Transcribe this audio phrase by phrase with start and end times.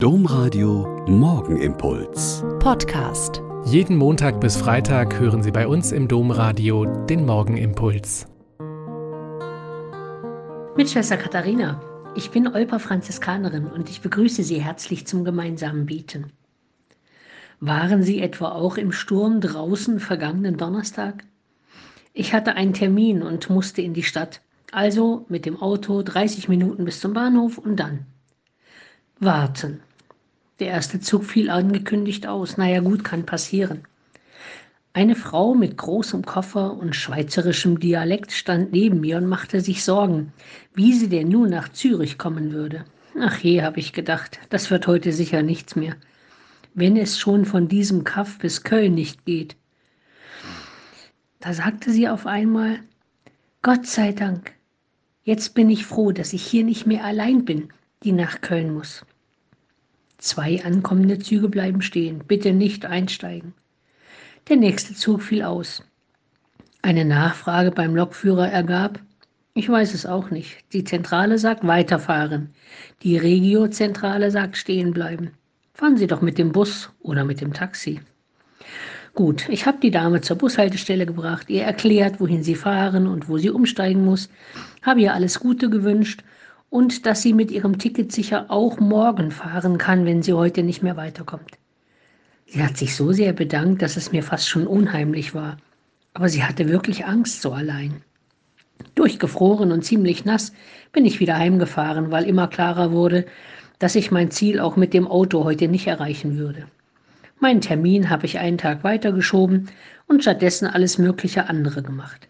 [0.00, 2.44] Domradio Morgenimpuls.
[2.60, 3.42] Podcast.
[3.64, 8.28] Jeden Montag bis Freitag hören Sie bei uns im Domradio den Morgenimpuls.
[10.76, 11.82] Mit Schwester Katharina.
[12.14, 16.32] Ich bin Olper Franziskanerin und ich begrüße Sie herzlich zum gemeinsamen Beten.
[17.58, 21.24] Waren Sie etwa auch im Sturm draußen vergangenen Donnerstag?
[22.12, 24.42] Ich hatte einen Termin und musste in die Stadt.
[24.70, 28.06] Also mit dem Auto 30 Minuten bis zum Bahnhof und dann
[29.18, 29.80] warten.
[30.60, 32.56] Der erste Zug fiel angekündigt aus.
[32.56, 33.84] Naja, gut, kann passieren.
[34.92, 40.32] Eine Frau mit großem Koffer und schweizerischem Dialekt stand neben mir und machte sich Sorgen,
[40.74, 42.84] wie sie denn nun nach Zürich kommen würde.
[43.20, 45.96] Ach je, habe ich gedacht, das wird heute sicher nichts mehr,
[46.74, 49.56] wenn es schon von diesem Kaff bis Köln nicht geht.
[51.38, 52.80] Da sagte sie auf einmal,
[53.62, 54.52] Gott sei Dank,
[55.22, 59.04] jetzt bin ich froh, dass ich hier nicht mehr allein bin, die nach Köln muss.
[60.18, 62.22] Zwei ankommende Züge bleiben stehen.
[62.26, 63.54] Bitte nicht einsteigen.
[64.48, 65.82] Der nächste Zug fiel aus.
[66.82, 69.00] Eine Nachfrage beim Lokführer ergab,
[69.58, 70.58] ich weiß es auch nicht.
[70.72, 72.50] Die Zentrale sagt weiterfahren.
[73.02, 75.32] Die Regiozentrale sagt stehen bleiben.
[75.74, 78.00] Fahren Sie doch mit dem Bus oder mit dem Taxi.
[79.14, 83.36] Gut, ich habe die Dame zur Bushaltestelle gebracht, ihr erklärt, wohin sie fahren und wo
[83.36, 84.28] sie umsteigen muss,
[84.82, 86.22] habe ihr alles Gute gewünscht
[86.70, 90.82] und dass sie mit ihrem Ticket sicher auch morgen fahren kann, wenn sie heute nicht
[90.82, 91.58] mehr weiterkommt.
[92.46, 95.58] Sie hat sich so sehr bedankt, dass es mir fast schon unheimlich war.
[96.14, 98.02] Aber sie hatte wirklich Angst so allein.
[98.94, 100.52] Durchgefroren und ziemlich nass
[100.92, 103.26] bin ich wieder heimgefahren, weil immer klarer wurde,
[103.78, 106.66] dass ich mein Ziel auch mit dem Auto heute nicht erreichen würde.
[107.38, 109.68] Meinen Termin habe ich einen Tag weitergeschoben
[110.06, 112.28] und stattdessen alles mögliche andere gemacht.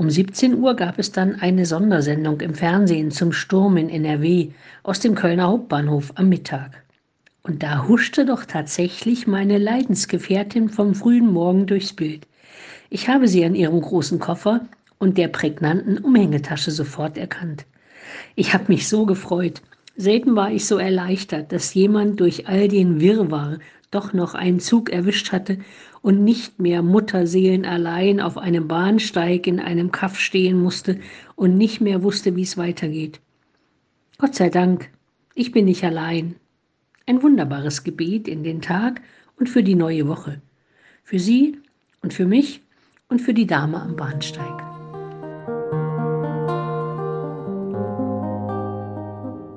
[0.00, 4.48] Um 17 Uhr gab es dann eine Sondersendung im Fernsehen zum Sturm in NRW
[4.82, 6.70] aus dem Kölner Hauptbahnhof am Mittag.
[7.42, 12.26] Und da huschte doch tatsächlich meine Leidensgefährtin vom frühen Morgen durchs Bild.
[12.88, 14.66] Ich habe sie an ihrem großen Koffer
[14.98, 17.66] und der prägnanten Umhängetasche sofort erkannt.
[18.36, 19.60] Ich habe mich so gefreut.
[19.96, 23.58] Selten war ich so erleichtert, dass jemand durch all den Wirrwarr
[23.90, 25.58] doch noch einen Zug erwischt hatte
[26.02, 30.98] und nicht mehr Mutterseelen allein auf einem Bahnsteig in einem Kaff stehen musste
[31.36, 33.20] und nicht mehr wusste, wie es weitergeht.
[34.18, 34.90] Gott sei Dank,
[35.34, 36.36] ich bin nicht allein.
[37.06, 39.00] Ein wunderbares Gebet in den Tag
[39.38, 40.40] und für die neue Woche.
[41.02, 41.58] Für Sie
[42.02, 42.62] und für mich
[43.08, 44.69] und für die Dame am Bahnsteig.